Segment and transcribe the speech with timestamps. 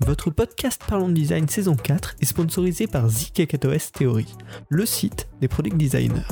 [0.00, 4.26] Votre podcast Parlons Design saison 4 est sponsorisé par ZKKOS Theory,
[4.68, 6.22] le site des product designers.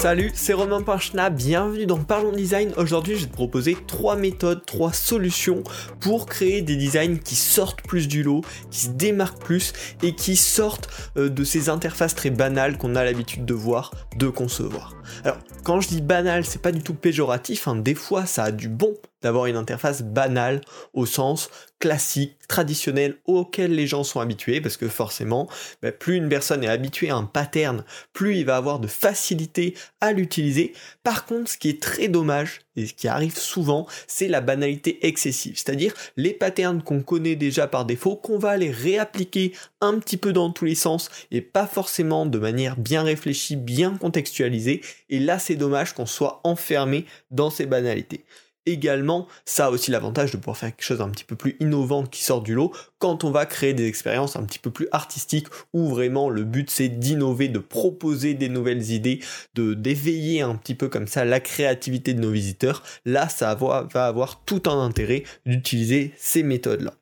[0.00, 2.72] Salut, c'est Romain Pinchna, bienvenue dans Parlons Design.
[2.78, 5.62] Aujourd'hui, je vais te proposer trois méthodes, trois solutions
[6.00, 10.36] pour créer des designs qui sortent plus du lot, qui se démarquent plus et qui
[10.36, 10.88] sortent
[11.18, 14.96] euh, de ces interfaces très banales qu'on a l'habitude de voir, de concevoir.
[15.22, 17.76] Alors, quand je dis banal, c'est pas du tout péjoratif, hein.
[17.76, 20.60] des fois ça a du bon d'avoir une interface banale
[20.92, 25.48] au sens classique, traditionnel, auquel les gens sont habitués, parce que forcément,
[25.82, 29.74] bah, plus une personne est habituée à un pattern, plus il va avoir de facilité
[30.00, 30.74] à l'utiliser.
[31.02, 35.06] Par contre, ce qui est très dommage, et ce qui arrive souvent, c'est la banalité
[35.06, 40.18] excessive, c'est-à-dire les patterns qu'on connaît déjà par défaut, qu'on va aller réappliquer un petit
[40.18, 45.18] peu dans tous les sens, et pas forcément de manière bien réfléchie, bien contextualisée, et
[45.18, 48.24] là c'est dommage qu'on soit enfermé dans ces banalités
[48.66, 52.04] également, ça a aussi l'avantage de pouvoir faire quelque chose d'un petit peu plus innovant
[52.04, 55.48] qui sort du lot quand on va créer des expériences un petit peu plus artistiques
[55.72, 59.20] où vraiment le but c'est d'innover, de proposer des nouvelles idées,
[59.54, 62.82] de d'éveiller un petit peu comme ça la créativité de nos visiteurs.
[63.04, 66.94] Là, ça va, va avoir tout un intérêt d'utiliser ces méthodes-là.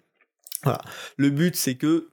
[0.63, 0.81] Voilà.
[1.17, 2.09] Le but c'est que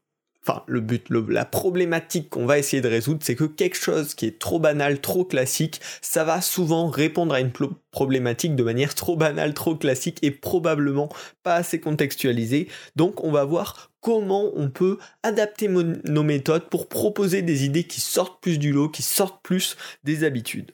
[0.47, 4.25] enfin le but, la problématique qu'on va essayer de résoudre, c'est que quelque chose qui
[4.27, 7.51] est trop banal, trop classique, ça va souvent répondre à une
[7.91, 11.09] problématique de manière trop banale, trop classique et probablement
[11.43, 12.67] pas assez contextualisée.
[12.95, 18.01] Donc on va voir comment on peut adapter nos méthodes pour proposer des idées qui
[18.01, 20.73] sortent plus du lot, qui sortent plus des habitudes.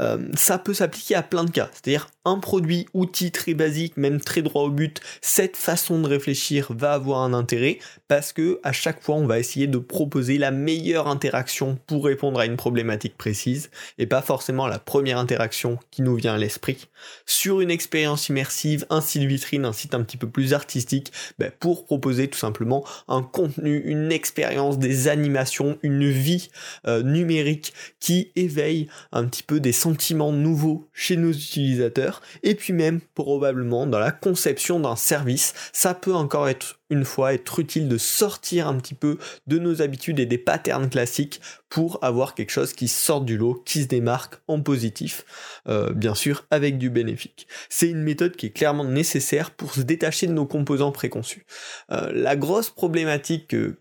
[0.00, 4.20] Euh, ça peut s'appliquer à plein de cas, c'est-à-dire un produit, outil très basique, même
[4.20, 8.72] très droit au but, cette façon de réfléchir va avoir un intérêt parce que à
[8.72, 13.16] chaque fois on va essayer de proposer la meilleure interaction pour répondre à une problématique
[13.16, 16.88] précise et pas forcément la première interaction qui nous vient à l'esprit.
[17.26, 21.52] Sur une expérience immersive, un site vitrine, un site un petit peu plus artistique, ben,
[21.60, 22.71] pour proposer tout simplement
[23.08, 26.50] un contenu, une expérience, des animations, une vie
[26.86, 32.22] euh, numérique qui éveille un petit peu des sentiments nouveaux chez nos utilisateurs.
[32.42, 37.32] Et puis même probablement dans la conception d'un service, ça peut encore être une fois
[37.32, 41.98] être utile de sortir un petit peu de nos habitudes et des patterns classiques pour
[42.02, 45.24] avoir quelque chose qui sort du lot, qui se démarque en positif,
[45.68, 47.48] euh, bien sûr avec du bénéfique.
[47.70, 51.46] C'est une méthode qui est clairement nécessaire pour se détacher de nos composants préconçus.
[51.90, 53.78] Euh, la grosse problématique que,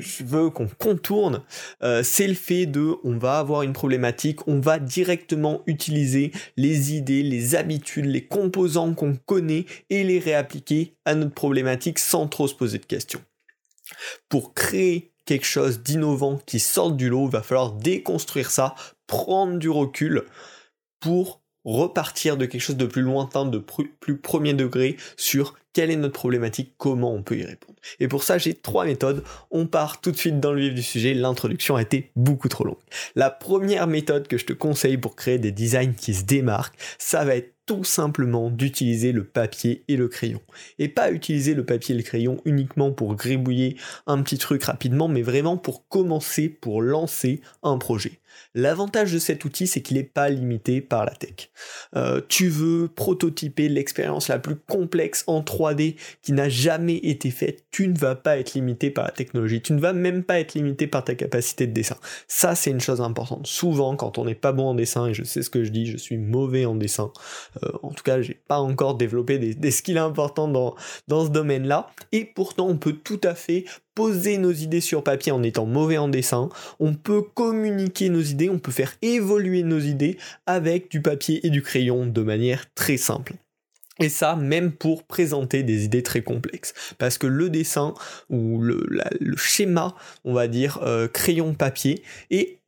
[0.00, 1.42] je veux qu'on contourne,
[1.82, 6.94] euh, c'est le fait de, on va avoir une problématique, on va directement utiliser les
[6.94, 12.48] idées, les habitudes, les composants qu'on connaît et les réappliquer à notre problématique sans trop
[12.48, 13.22] se poser de questions.
[14.28, 18.74] Pour créer quelque chose d'innovant qui sorte du lot, il va falloir déconstruire ça,
[19.06, 20.24] prendre du recul
[21.00, 25.96] pour repartir de quelque chose de plus lointain, de plus premier degré sur quelle est
[25.96, 27.78] notre problématique, comment on peut y répondre.
[27.98, 29.24] Et pour ça, j'ai trois méthodes.
[29.50, 31.14] On part tout de suite dans le vif du sujet.
[31.14, 32.76] L'introduction a été beaucoup trop longue.
[33.14, 37.24] La première méthode que je te conseille pour créer des designs qui se démarquent, ça
[37.24, 40.40] va être tout simplement d'utiliser le papier et le crayon.
[40.78, 45.08] Et pas utiliser le papier et le crayon uniquement pour gribouiller un petit truc rapidement,
[45.08, 48.20] mais vraiment pour commencer, pour lancer un projet.
[48.54, 51.50] L'avantage de cet outil, c'est qu'il n'est pas limité par la tech.
[51.96, 57.64] Euh, tu veux prototyper l'expérience la plus complexe en 3D qui n'a jamais été faite,
[57.70, 60.54] tu ne vas pas être limité par la technologie, tu ne vas même pas être
[60.54, 61.96] limité par ta capacité de dessin.
[62.28, 63.46] Ça, c'est une chose importante.
[63.46, 65.86] Souvent, quand on n'est pas bon en dessin, et je sais ce que je dis,
[65.86, 67.12] je suis mauvais en dessin,
[67.62, 70.74] euh, en tout cas, j'ai pas encore développé des, skills importants dans,
[71.08, 75.32] dans ce domaine-là, et pourtant, on peut tout à fait poser nos idées sur papier
[75.32, 76.48] en étant mauvais en dessin,
[76.80, 81.50] on peut communiquer nos idées, on peut faire évoluer nos idées avec du papier et
[81.50, 83.34] du crayon de manière très simple.
[83.98, 86.72] Et ça, même pour présenter des idées très complexes.
[86.98, 87.94] Parce que le dessin,
[88.30, 88.82] ou le,
[89.36, 92.58] schéma, on va dire, euh, crayon-papier, est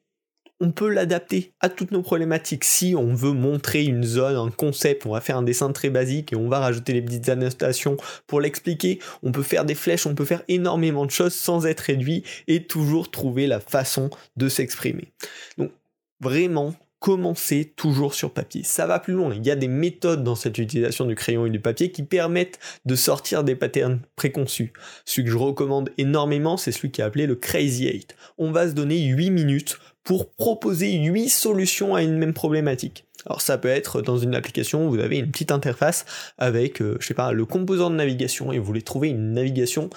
[0.64, 2.64] on peut l'adapter à toutes nos problématiques.
[2.64, 6.32] Si on veut montrer une zone, un concept, on va faire un dessin très basique
[6.32, 8.98] et on va rajouter les petites annotations pour l'expliquer.
[9.22, 12.64] On peut faire des flèches, on peut faire énormément de choses sans être réduit et
[12.64, 15.12] toujours trouver la façon de s'exprimer.
[15.58, 15.70] Donc
[16.20, 18.62] vraiment, commencer toujours sur papier.
[18.64, 19.34] Ça va plus loin.
[19.34, 22.58] Il y a des méthodes dans cette utilisation du crayon et du papier qui permettent
[22.86, 24.72] de sortir des patterns préconçus.
[25.04, 28.16] Celui que je recommande énormément, c'est celui qui est appelé le Crazy 8.
[28.38, 33.06] On va se donner 8 minutes pour proposer 8 solutions à une même problématique.
[33.26, 36.04] Alors ça peut être dans une application, vous avez une petite interface
[36.36, 39.88] avec, euh, je sais pas, le composant de navigation et vous voulez trouver une navigation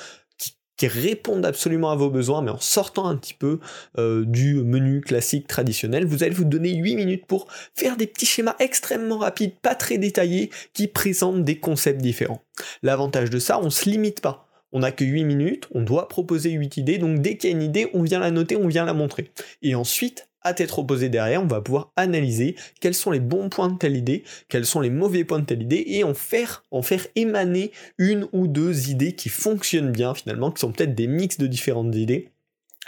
[0.77, 3.59] qui répondent absolument à vos besoins, mais en sortant un petit peu
[3.97, 6.05] euh, du menu classique traditionnel.
[6.05, 9.97] Vous allez vous donner 8 minutes pour faire des petits schémas extrêmement rapides, pas très
[9.97, 12.43] détaillés, qui présentent des concepts différents.
[12.83, 14.46] L'avantage de ça, on se limite pas.
[14.71, 17.55] On n'a que 8 minutes, on doit proposer 8 idées, donc dès qu'il y a
[17.55, 19.31] une idée, on vient la noter, on vient la montrer.
[19.61, 23.69] Et ensuite, à tête reposée derrière, on va pouvoir analyser quels sont les bons points
[23.69, 26.81] de telle idée, quels sont les mauvais points de telle idée, et en faire, en
[26.81, 31.37] faire émaner une ou deux idées qui fonctionnent bien finalement, qui sont peut-être des mix
[31.37, 32.31] de différentes idées.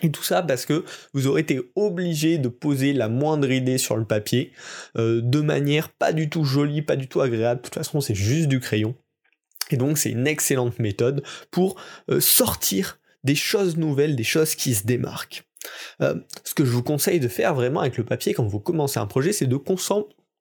[0.02, 3.98] Et tout ça parce que vous aurez été obligé de poser la moindre idée sur
[3.98, 4.54] le papier
[4.98, 7.60] euh, de manière pas du tout jolie, pas du tout agréable.
[7.60, 8.96] De toute façon, c'est juste du crayon.
[9.70, 11.80] Et donc, c'est une excellente méthode pour
[12.10, 15.44] euh, sortir des choses nouvelles, des choses qui se démarquent.
[16.02, 19.00] Euh, ce que je vous conseille de faire vraiment avec le papier quand vous commencez
[19.00, 19.58] un projet, c'est de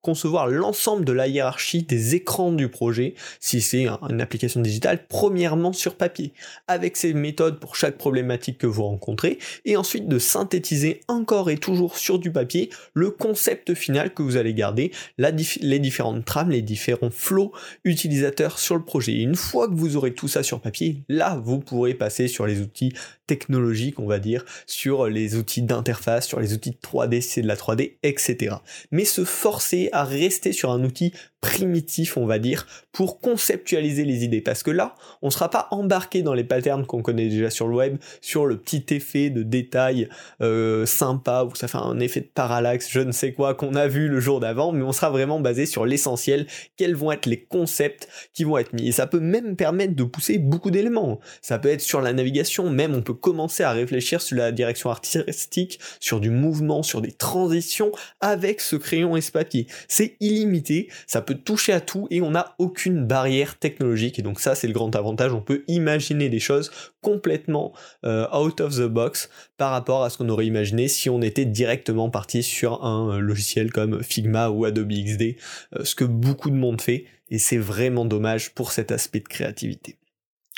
[0.03, 5.73] concevoir l'ensemble de la hiérarchie des écrans du projet, si c'est une application digitale, premièrement
[5.73, 6.33] sur papier,
[6.67, 11.59] avec ces méthodes pour chaque problématique que vous rencontrez, et ensuite de synthétiser encore et
[11.59, 16.63] toujours sur du papier le concept final que vous allez garder, les différentes trames, les
[16.63, 17.53] différents flots
[17.85, 19.13] utilisateurs sur le projet.
[19.13, 22.47] Et une fois que vous aurez tout ça sur papier, là, vous pourrez passer sur
[22.47, 22.93] les outils
[23.29, 27.47] technologiques, on va dire, sur les outils d'interface, sur les outils de 3D, c'est de
[27.47, 28.57] la 3D, etc.
[28.91, 34.25] Mais se forcer à rester sur un outil primitif, on va dire, pour conceptualiser les
[34.25, 34.41] idées.
[34.41, 37.69] Parce que là, on ne sera pas embarqué dans les patterns qu'on connaît déjà sur
[37.69, 40.09] le web, sur le petit effet de détail
[40.43, 43.87] euh, sympa, où ça fait un effet de parallaxe, je ne sais quoi, qu'on a
[43.87, 46.47] vu le jour d'avant, mais on sera vraiment basé sur l'essentiel,
[46.77, 48.89] quels vont être les concepts qui vont être mis.
[48.89, 51.21] Et ça peut même permettre de pousser beaucoup d'éléments.
[51.41, 54.91] Ça peut être sur la navigation, même on peut commencer à réfléchir sur la direction
[54.91, 59.67] artistique, sur du mouvement, sur des transitions, avec ce crayon et ce papier.
[59.89, 64.19] C'est illimité, ça peut toucher à tout et on n'a aucune barrière technologique.
[64.19, 65.33] Et donc ça, c'est le grand avantage.
[65.33, 66.71] On peut imaginer des choses
[67.01, 67.73] complètement
[68.05, 71.45] euh, out of the box par rapport à ce qu'on aurait imaginé si on était
[71.45, 75.37] directement parti sur un euh, logiciel comme Figma ou Adobe XD,
[75.77, 77.07] euh, ce que beaucoup de monde fait.
[77.31, 79.97] Et c'est vraiment dommage pour cet aspect de créativité.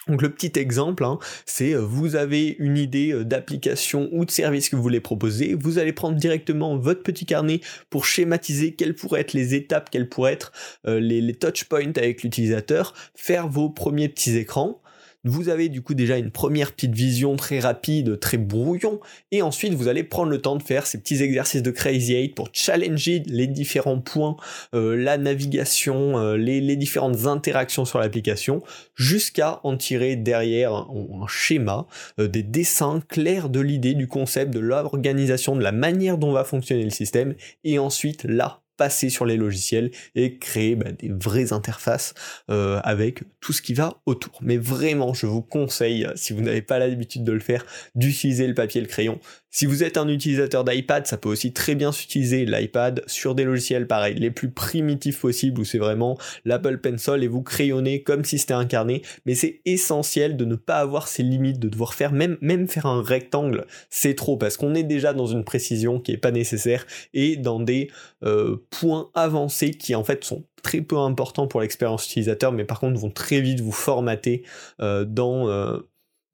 [0.09, 4.31] Donc le petit exemple, hein, c'est euh, vous avez une idée euh, d'application ou de
[4.31, 7.61] service que vous voulez proposer, vous allez prendre directement votre petit carnet
[7.91, 10.53] pour schématiser quelles pourraient être les étapes, quels pourraient être
[10.87, 14.80] euh, les, les touch points avec l'utilisateur, faire vos premiers petits écrans,
[15.25, 19.01] vous avez du coup déjà une première petite vision très rapide, très brouillon,
[19.31, 22.35] et ensuite vous allez prendre le temps de faire ces petits exercices de Crazy 8
[22.35, 24.37] pour challenger les différents points,
[24.75, 28.63] euh, la navigation, euh, les, différentes interactions sur l'application,
[28.95, 31.87] jusqu'à en tirer derrière un, schéma,
[32.19, 36.45] euh, des dessins clairs de l'idée, du concept, de l'organisation, de la manière dont va
[36.45, 37.35] fonctionner le système,
[37.65, 42.15] et ensuite là, passer sur les logiciels et créer bah, des vraies interfaces
[42.49, 44.39] euh, avec tout ce qui va autour.
[44.41, 48.55] Mais vraiment, je vous conseille, si vous n'avez pas l'habitude de le faire, d'utiliser le
[48.55, 49.21] papier et le crayon.
[49.53, 53.43] Si vous êtes un utilisateur d'iPad, ça peut aussi très bien s'utiliser l'iPad sur des
[53.43, 58.25] logiciels pareils, les plus primitifs possibles, où c'est vraiment l'Apple Pencil et vous crayonnez comme
[58.25, 61.95] si c'était un carnet, mais c'est essentiel de ne pas avoir ces limites, de devoir
[61.95, 65.99] faire même, même faire un rectangle, c'est trop, parce qu'on est déjà dans une précision
[65.99, 67.91] qui est pas nécessaire, et dans des
[68.23, 72.79] euh, points avancés qui en fait sont très peu importants pour l'expérience utilisateur, mais par
[72.79, 74.45] contre vont très vite vous formater
[74.81, 75.79] euh, dans, euh,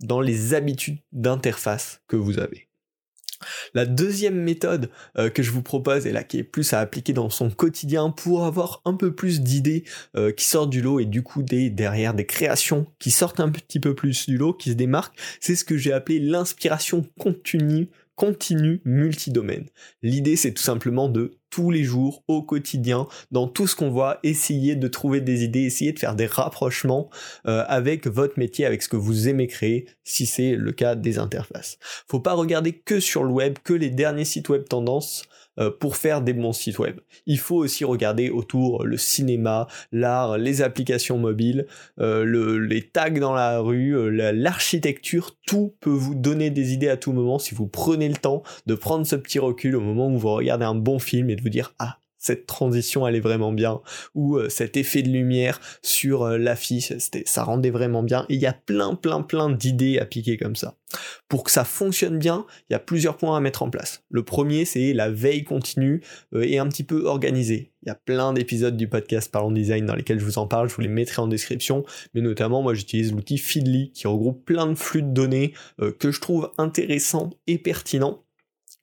[0.00, 2.65] dans les habitudes d'interface que vous avez.
[3.74, 7.12] La deuxième méthode euh, que je vous propose, et là qui est plus à appliquer
[7.12, 9.84] dans son quotidien pour avoir un peu plus d'idées
[10.16, 13.80] euh, qui sortent du lot et du coup derrière des créations qui sortent un petit
[13.80, 18.80] peu plus du lot, qui se démarquent, c'est ce que j'ai appelé l'inspiration continue continue
[18.86, 19.66] multidomaine.
[20.02, 24.18] L'idée c'est tout simplement de tous les jours, au quotidien, dans tout ce qu'on voit,
[24.22, 27.08] essayer de trouver des idées, essayer de faire des rapprochements
[27.46, 31.18] euh, avec votre métier, avec ce que vous aimez créer, si c'est le cas des
[31.18, 31.78] interfaces.
[32.08, 35.22] Faut pas regarder que sur le web, que les derniers sites web tendances,
[35.80, 37.00] pour faire des bons sites web.
[37.26, 41.66] Il faut aussi regarder autour le cinéma, l'art, les applications mobiles,
[41.98, 46.96] euh, les tags dans la rue, euh, l'architecture, tout peut vous donner des idées à
[46.96, 50.18] tout moment si vous prenez le temps de prendre ce petit recul au moment où
[50.18, 53.80] vous regardez un bon film et de vous dire ah cette transition est vraiment bien,
[54.14, 56.92] ou euh, cet effet de lumière sur euh, l'affiche,
[57.24, 60.76] ça rendait vraiment bien, et il y a plein plein plein d'idées appliquées comme ça.
[61.28, 64.04] Pour que ça fonctionne bien, il y a plusieurs points à mettre en place.
[64.08, 66.02] Le premier, c'est la veille continue
[66.34, 67.72] euh, et un petit peu organisée.
[67.82, 70.68] Il y a plein d'épisodes du podcast Parlons Design dans lesquels je vous en parle,
[70.68, 74.66] je vous les mettrai en description, mais notamment moi j'utilise l'outil Feedly qui regroupe plein
[74.66, 75.54] de flux de données
[76.00, 78.25] que je trouve intéressants et pertinents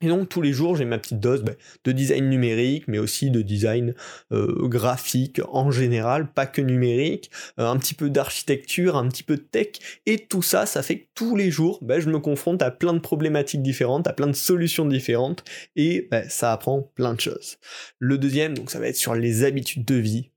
[0.00, 1.52] Et donc tous les jours, j'ai ma petite dose bah,
[1.84, 3.94] de design numérique, mais aussi de design
[4.32, 9.36] euh, graphique en général, pas que numérique, euh, un petit peu d'architecture, un petit peu
[9.36, 9.68] de tech,
[10.06, 12.92] et tout ça, ça fait que tous les jours, bah, je me confronte à plein
[12.92, 15.44] de problématiques différentes, à plein de solutions différentes,
[15.76, 17.56] et bah, ça apprend plein de choses.
[17.98, 20.30] Le deuxième, donc ça va être sur les habitudes de vie.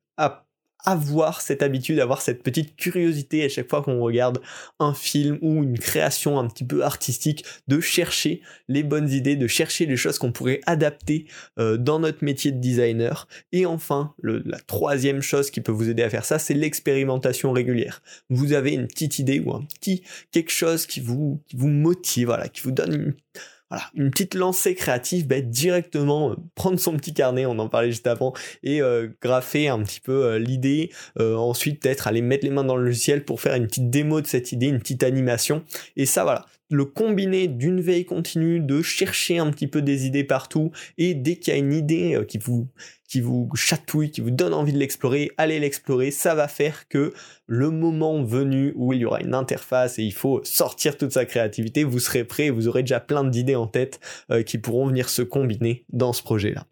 [0.87, 4.39] Avoir cette habitude, avoir cette petite curiosité à chaque fois qu'on regarde
[4.79, 9.47] un film ou une création un petit peu artistique, de chercher les bonnes idées, de
[9.47, 11.25] chercher les choses qu'on pourrait adapter
[11.59, 13.27] euh, dans notre métier de designer.
[13.51, 18.01] Et enfin, la troisième chose qui peut vous aider à faire ça, c'est l'expérimentation régulière.
[18.29, 22.27] Vous avez une petite idée ou un petit quelque chose qui vous, qui vous motive,
[22.27, 23.13] voilà, qui vous donne une
[23.69, 27.91] voilà, une petite lancée créative, bah, directement euh, prendre son petit carnet, on en parlait
[27.91, 28.33] juste avant,
[28.63, 32.77] et euh, graffer un petit peu euh, l'idée, ensuite peut-être aller mettre les mains dans
[32.77, 35.63] le logiciel pour faire une petite démo de cette idée, une petite animation,
[35.95, 40.23] et ça voilà, le combiner d'une veille continue, de chercher un petit peu des idées
[40.23, 42.67] partout, et dès qu'il y a une idée qui vous
[43.07, 47.13] qui vous chatouille, qui vous donne envie de l'explorer, allez l'explorer, ça va faire que
[47.45, 51.25] le moment venu où il y aura une interface et il faut sortir toute sa
[51.25, 53.99] créativité, vous serez prêt, vous aurez déjà plein d'idées en tête
[54.31, 56.65] euh, qui pourront venir se combiner dans ce projet-là.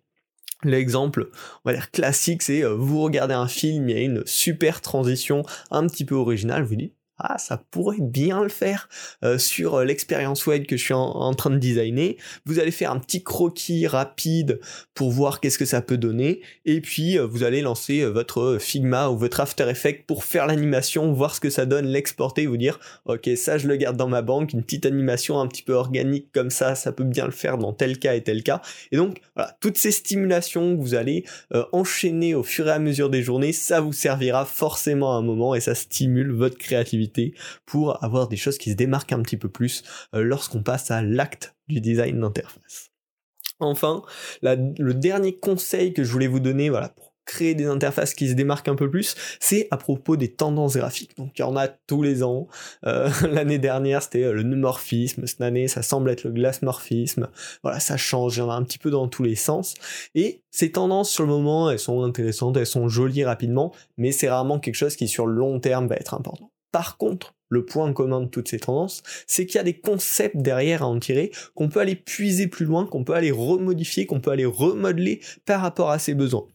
[0.63, 1.29] L'exemple,
[1.63, 4.81] on va dire classique, c'est euh, vous regardez un film, il y a une super
[4.81, 8.89] transition un petit peu originale, vous dites ah ça pourrait bien le faire
[9.23, 12.17] euh, sur euh, l'expérience web que je suis en, train de designer.
[12.45, 14.59] Vous allez faire un petit croquis rapide
[14.93, 19.09] pour voir qu'est-ce que ça peut donner et puis euh, vous allez lancer votre Figma
[19.09, 22.79] ou votre After Effects pour faire l'animation, voir ce que ça donne, l'exporter, vous dire
[23.05, 26.31] ok ça je le garde dans ma banque, une petite animation un petit peu organique
[26.33, 28.61] comme ça, ça peut bien le faire dans tel cas et tel cas.
[28.91, 31.23] Et donc voilà, toutes ces stimulations que vous allez
[31.71, 35.55] enchaîner au fur et à mesure des journées, ça vous servira forcément à un moment
[35.55, 37.04] et ça stimule votre créativité
[37.65, 39.83] pour avoir des choses qui se démarquent un petit peu plus
[40.13, 42.91] euh, lorsqu'on passe à l'acte du design d'interface.
[43.59, 44.03] Enfin,
[44.41, 48.33] le dernier conseil que je voulais vous donner, voilà, pour créer des interfaces qui se
[48.33, 51.17] démarquent un peu plus, c'est à propos des tendances graphiques.
[51.17, 52.47] Donc il y en a tous les ans.
[52.85, 57.29] Euh, l'année dernière c'était euh, le neumorphisme, cette année ça semble être le glassmorphisme.
[57.63, 59.73] Voilà, ça change, il y en a un petit peu dans tous les sens.
[60.13, 64.29] Et ces tendances sur le moment, elles sont intéressantes, elles sont jolies rapidement, mais c'est
[64.29, 66.51] rarement quelque chose qui sur le long terme va être important.
[66.71, 70.37] Par contre, le point commun de toutes ces tendances, c'est qu'il y a des concepts
[70.37, 74.19] derrière à en tirer, qu'on peut aller puiser plus loin, qu'on peut aller remodifier, qu'on
[74.19, 76.47] peut aller remodeler par rapport à ses besoins.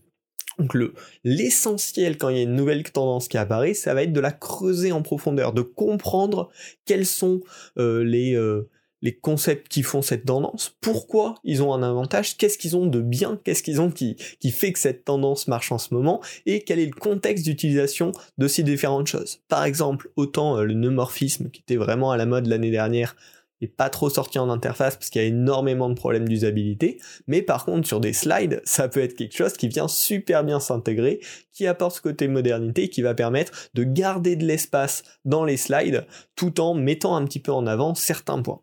[0.59, 0.77] Donc
[1.25, 4.33] l'essentiel quand il y a une nouvelle tendance qui apparaît, ça va être de la
[4.33, 6.51] creuser en profondeur, de comprendre
[6.85, 7.41] quels sont
[7.79, 8.69] euh, les, euh,
[9.03, 13.01] les concepts qui font cette tendance, pourquoi ils ont un avantage, qu'est-ce qu'ils ont de
[13.01, 14.17] bien, qu'est-ce qu'ils ont qui,
[14.51, 18.49] fait que cette tendance marche en ce moment, et quel est le contexte d'utilisation de
[18.49, 19.41] ces différentes choses.
[19.49, 23.17] Par exemple, autant euh, le neumorphisme qui était vraiment à la mode l'année dernière,
[23.61, 27.43] et pas trop sorti en interface parce qu'il y a énormément de problèmes d'usabilité, mais
[27.43, 31.21] par contre sur des slides, ça peut être quelque chose qui vient super bien s'intégrer,
[31.53, 36.07] qui apporte ce côté modernité, qui va permettre de garder de l'espace dans les slides
[36.37, 38.61] tout en mettant un petit peu en avant certains points.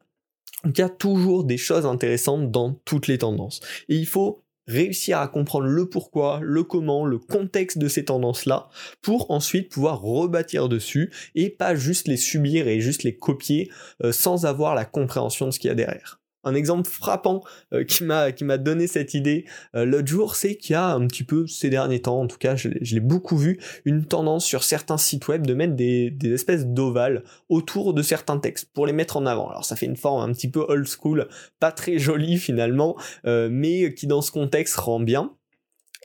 [0.64, 3.62] Donc il y a toujours des choses intéressantes dans toutes les tendances.
[3.90, 8.70] Et il faut réussir à comprendre le pourquoi, le comment, le contexte de ces tendances-là,
[9.02, 13.72] pour ensuite pouvoir rebâtir dessus et pas juste les subir et juste les copier
[14.04, 17.84] euh, sans avoir la compréhension de ce qu'il y a derrière un exemple frappant euh,
[17.84, 21.48] qui m'a donné cette idée euh, l'autre jour, c'est qu'il y a un petit peu
[21.48, 25.28] ces derniers temps, en tout cas, je, l'ai beaucoup vu, une tendance sur certains sites
[25.28, 29.26] web de mettre des, des espèces d'ovales autour de certains textes pour les mettre en
[29.26, 29.50] avant.
[29.50, 31.28] Alors ça fait une forme un petit peu old school,
[31.60, 35.34] pas très jolie finalement, euh, mais qui dans ce contexte rend bien.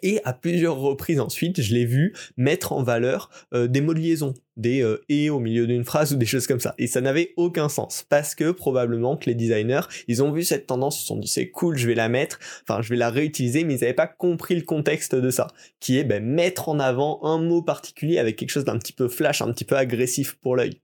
[0.02, 4.00] Et à plusieurs reprises ensuite, je l'ai vu mettre en valeur euh, des mots de
[4.00, 6.74] liaison, des euh, et au milieu d'une phrase ou des choses comme ça.
[6.78, 10.66] Et ça n'avait aucun sens parce que probablement que les designers, ils ont vu cette
[10.66, 13.10] tendance, ils se sont dit c'est cool, je vais la mettre, enfin je vais la
[13.10, 15.48] réutiliser, mais ils n'avaient pas compris le contexte de ça,
[15.80, 19.08] qui est ben, mettre en avant un mot particulier avec quelque chose d'un petit peu
[19.08, 20.80] flash, un petit peu agressif pour l'œil.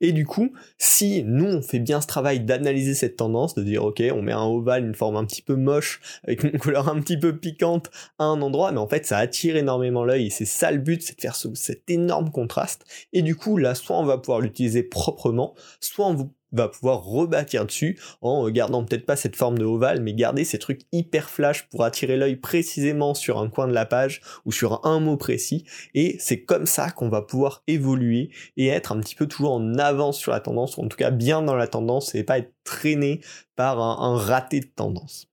[0.00, 3.84] Et du coup, si nous on fait bien ce travail d'analyser cette tendance, de dire
[3.84, 7.00] ok, on met un ovale, une forme un petit peu moche, avec une couleur un
[7.00, 10.44] petit peu piquante à un endroit, mais en fait ça attire énormément l'œil et c'est
[10.44, 12.84] ça le but, c'est de faire cet énorme contraste.
[13.12, 17.02] Et du coup, là, soit on va pouvoir l'utiliser proprement, soit on vous va pouvoir
[17.02, 21.30] rebâtir dessus en gardant peut-être pas cette forme de ovale, mais garder ces trucs hyper
[21.30, 25.16] flash pour attirer l'œil précisément sur un coin de la page ou sur un mot
[25.16, 25.64] précis.
[25.94, 29.78] Et c'est comme ça qu'on va pouvoir évoluer et être un petit peu toujours en
[29.78, 32.52] avance sur la tendance, ou en tout cas bien dans la tendance et pas être
[32.64, 33.20] traîné
[33.56, 35.31] par un, un raté de tendance.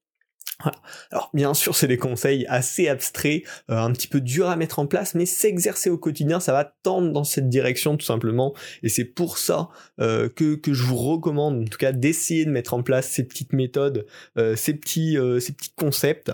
[1.10, 4.78] Alors bien sûr, c'est des conseils assez abstraits, euh, un petit peu durs à mettre
[4.78, 8.54] en place, mais s'exercer au quotidien, ça va tendre dans cette direction tout simplement.
[8.82, 9.68] Et c'est pour ça
[10.00, 13.24] euh, que, que je vous recommande, en tout cas, d'essayer de mettre en place ces
[13.24, 14.06] petites méthodes,
[14.38, 16.32] euh, ces petits, ces petits concepts.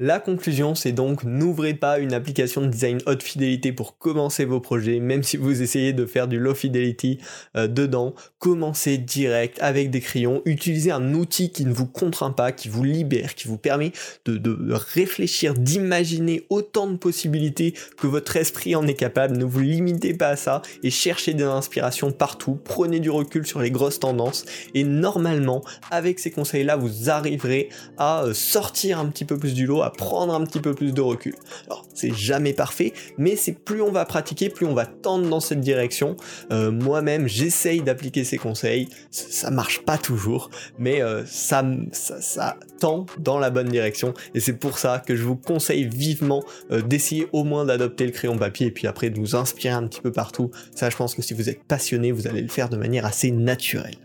[0.00, 4.60] La conclusion, c'est donc n'ouvrez pas une application de design haute fidélité pour commencer vos
[4.60, 7.18] projets, même si vous essayez de faire du low fidelity
[7.56, 8.14] euh, dedans.
[8.38, 10.40] Commencez direct avec des crayons.
[10.44, 13.90] Utilisez un outil qui ne vous contraint pas, qui vous libère, qui vous permet
[14.24, 19.36] de, réfléchir, d'imaginer autant de possibilités que votre esprit en est capable.
[19.36, 22.56] Ne vous limitez pas à ça et cherchez des inspirations partout.
[22.62, 28.22] Prenez du recul sur les grosses tendances et normalement, avec ces conseils-là, vous arriverez à
[28.22, 31.34] euh, sortir un petit peu plus du lot prendre un petit peu plus de recul.
[31.66, 35.40] Alors, c'est jamais parfait, mais c'est plus on va pratiquer, plus on va tendre dans
[35.40, 36.16] cette direction.
[36.52, 38.88] Euh, moi-même, j'essaye d'appliquer ces conseils.
[39.10, 44.14] Ça, marche pas toujours, mais euh, ça, ça, tend dans la bonne direction.
[44.34, 48.12] Et c'est pour ça que je vous conseille vivement euh, d'essayer au moins d'adopter le
[48.12, 50.50] crayon papier et puis après de vous inspirer un petit peu partout.
[50.74, 53.32] Ça, je pense que si vous êtes passionné, vous allez le faire de manière assez
[53.32, 53.96] naturelle.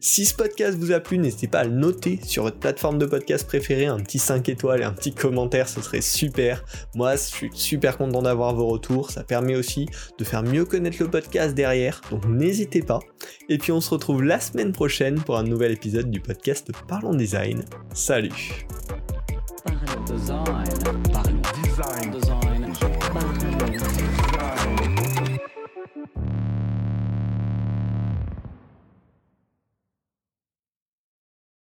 [0.00, 3.06] Si ce podcast vous a plu, n'hésitez pas à le noter sur votre plateforme de
[3.06, 6.64] podcast préférée, un petit 5 étoiles et un petit commentaire, ce serait super.
[6.94, 9.10] Moi, je suis super content d'avoir vos retours.
[9.10, 9.86] Ça permet aussi
[10.18, 12.00] de faire mieux connaître le podcast derrière.
[12.10, 13.00] Donc n'hésitez pas.
[13.48, 17.14] Et puis on se retrouve la semaine prochaine pour un nouvel épisode du podcast Parlons
[17.14, 17.64] Design.
[17.92, 18.66] Salut.